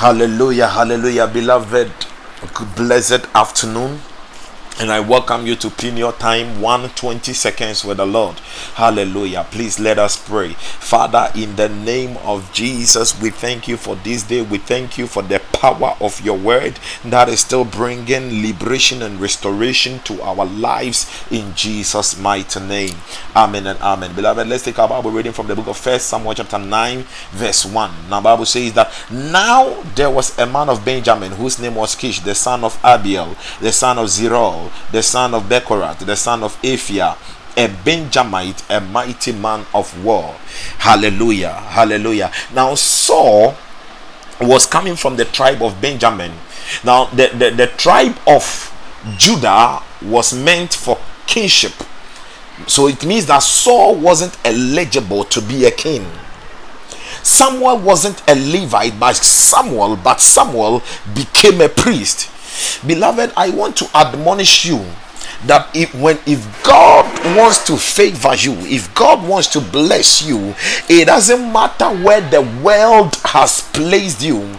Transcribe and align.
Hallelujah, 0.00 0.66
hallelujah, 0.66 1.26
beloved. 1.26 1.92
Blessed 2.74 3.26
afternoon 3.34 4.00
and 4.80 4.90
I 4.90 4.98
welcome 4.98 5.46
you 5.46 5.56
to 5.56 5.68
Peniel 5.68 6.10
time 6.12 6.62
120 6.62 7.34
seconds 7.34 7.84
with 7.84 7.98
the 7.98 8.06
Lord. 8.06 8.38
Hallelujah. 8.76 9.46
Please 9.50 9.78
let 9.78 9.98
us 9.98 10.16
pray. 10.16 10.54
Father, 10.54 11.30
in 11.34 11.54
the 11.56 11.68
name 11.68 12.16
of 12.24 12.50
Jesus, 12.54 13.20
we 13.20 13.28
thank 13.28 13.68
you 13.68 13.76
for 13.76 13.94
this 13.96 14.22
day. 14.22 14.40
We 14.40 14.56
thank 14.56 14.96
you 14.96 15.06
for 15.06 15.22
the 15.22 15.38
power 15.52 15.96
of 16.00 16.22
your 16.22 16.38
word 16.38 16.80
that 17.04 17.28
is 17.28 17.40
still 17.40 17.66
bringing 17.66 18.40
liberation 18.42 19.02
and 19.02 19.20
restoration 19.20 19.98
to 20.04 20.22
our 20.22 20.46
lives 20.46 21.26
in 21.30 21.54
Jesus' 21.54 22.18
mighty 22.18 22.60
name. 22.60 22.96
Amen 23.36 23.66
and 23.66 23.78
amen. 23.80 24.14
Beloved, 24.14 24.48
let's 24.48 24.64
take 24.64 24.78
our 24.78 24.88
Bible 24.88 25.10
reading 25.10 25.32
from 25.32 25.46
the 25.46 25.54
book 25.54 25.66
of 25.66 25.76
First 25.76 26.06
Samuel 26.06 26.32
chapter 26.32 26.58
9, 26.58 27.04
verse 27.32 27.66
1. 27.66 27.90
Now, 28.08 28.22
Bible 28.22 28.46
says 28.46 28.72
that 28.72 28.90
now 29.12 29.82
there 29.94 30.08
was 30.08 30.38
a 30.38 30.46
man 30.46 30.70
of 30.70 30.86
Benjamin 30.86 31.32
whose 31.32 31.58
name 31.58 31.74
was 31.74 31.94
Kish, 31.94 32.20
the 32.20 32.34
son 32.34 32.64
of 32.64 32.80
Abiel, 32.82 33.36
the 33.60 33.72
son 33.72 33.98
of 33.98 34.08
The 34.92 35.02
son 35.02 35.34
of 35.34 35.44
Bechorath, 35.44 35.98
the 35.98 36.16
son 36.16 36.42
of 36.42 36.60
Aphiah, 36.62 37.16
a 37.56 37.68
Benjamite, 37.84 38.62
a 38.70 38.80
mighty 38.80 39.32
man 39.32 39.66
of 39.74 40.04
war. 40.04 40.36
Hallelujah. 40.78 41.54
Hallelujah. 41.54 42.32
Now, 42.54 42.74
Saul 42.74 43.56
was 44.40 44.66
coming 44.66 44.96
from 44.96 45.16
the 45.16 45.24
tribe 45.24 45.62
of 45.62 45.80
Benjamin. 45.80 46.32
Now, 46.84 47.06
the, 47.06 47.28
the, 47.28 47.50
the 47.50 47.66
tribe 47.66 48.16
of 48.26 48.72
Judah 49.18 49.82
was 50.02 50.32
meant 50.32 50.74
for 50.74 50.98
kingship. 51.26 51.72
So 52.66 52.88
it 52.88 53.04
means 53.04 53.26
that 53.26 53.42
Saul 53.42 53.96
wasn't 53.96 54.36
eligible 54.44 55.24
to 55.24 55.40
be 55.40 55.64
a 55.64 55.70
king. 55.70 56.06
Samuel 57.22 57.78
wasn't 57.78 58.22
a 58.28 58.34
Levite 58.34 58.98
by 58.98 59.12
Samuel, 59.12 59.96
but 59.96 60.20
Samuel 60.20 60.82
became 61.14 61.60
a 61.60 61.68
priest. 61.68 62.30
Beloved, 62.86 63.32
I 63.36 63.50
want 63.50 63.76
to 63.78 63.96
admonish 63.96 64.64
you 64.64 64.84
that 65.46 65.74
if 65.74 65.94
when 65.94 66.18
if 66.26 66.62
God 66.62 67.06
wants 67.36 67.64
to 67.66 67.76
favor 67.76 68.34
you, 68.34 68.52
if 68.66 68.92
God 68.94 69.26
wants 69.26 69.48
to 69.48 69.60
bless 69.60 70.22
you, 70.22 70.54
it 70.88 71.06
doesn't 71.06 71.52
matter 71.52 71.88
where 72.04 72.20
the 72.20 72.42
world 72.62 73.16
has 73.24 73.62
placed 73.72 74.22
you. 74.22 74.56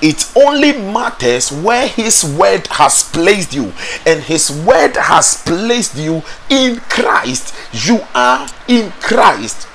It 0.00 0.30
only 0.36 0.72
matters 0.72 1.50
where 1.50 1.88
His 1.88 2.24
word 2.24 2.68
has 2.68 3.10
placed 3.10 3.52
you, 3.52 3.72
and 4.06 4.22
His 4.22 4.50
word 4.64 4.96
has 4.96 5.42
placed 5.42 5.96
you 5.96 6.22
in 6.48 6.78
Christ. 6.88 7.54
You 7.72 8.00
are 8.14 8.48
in 8.68 8.92
Christ. 9.00 9.66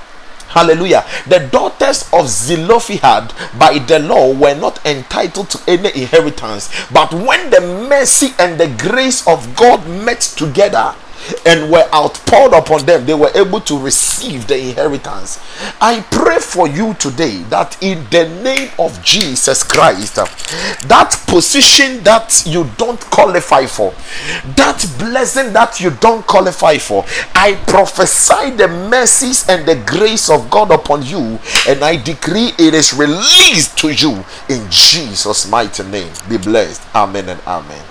Hallelujah. 0.57 1.05
The 1.27 1.37
daughters 1.51 2.09
of 2.11 2.27
Zelophehad 2.27 3.31
by 3.59 3.77
the 3.77 3.99
law 3.99 4.33
were 4.33 4.55
not 4.55 4.83
entitled 4.87 5.51
to 5.51 5.59
any 5.67 5.89
inheritance. 5.93 6.71
But 6.91 7.13
when 7.13 7.51
the 7.51 7.61
mercy 7.61 8.33
and 8.39 8.59
the 8.59 8.67
grace 8.67 9.27
of 9.27 9.55
God 9.55 9.87
met 9.87 10.21
together, 10.21 10.95
and 11.45 11.71
were 11.71 11.87
outpoured 11.93 12.53
upon 12.53 12.85
them, 12.85 13.05
they 13.05 13.13
were 13.13 13.31
able 13.35 13.61
to 13.61 13.79
receive 13.79 14.47
the 14.47 14.57
inheritance. 14.57 15.39
I 15.81 16.01
pray 16.11 16.39
for 16.39 16.67
you 16.67 16.93
today 16.95 17.43
that 17.49 17.81
in 17.81 18.05
the 18.11 18.29
name 18.43 18.69
of 18.79 19.03
Jesus 19.03 19.63
Christ, 19.63 20.15
that 20.15 21.23
position 21.27 22.03
that 22.03 22.43
you 22.45 22.69
don't 22.77 22.99
qualify 22.99 23.65
for, 23.65 23.91
that 24.55 24.85
blessing 24.99 25.53
that 25.53 25.79
you 25.79 25.91
don't 25.91 26.25
qualify 26.25 26.77
for, 26.77 27.05
I 27.33 27.55
prophesy 27.67 28.51
the 28.51 28.67
mercies 28.67 29.47
and 29.49 29.65
the 29.65 29.75
grace 29.85 30.29
of 30.29 30.49
God 30.49 30.71
upon 30.71 31.03
you, 31.03 31.39
and 31.67 31.83
I 31.83 32.01
decree 32.01 32.51
it 32.57 32.73
is 32.73 32.93
released 32.93 33.77
to 33.79 33.89
you 33.89 34.23
in 34.49 34.69
Jesus' 34.69 35.49
mighty 35.49 35.83
name. 35.83 36.11
Be 36.29 36.37
blessed. 36.37 36.81
Amen 36.95 37.29
and 37.29 37.41
amen. 37.47 37.87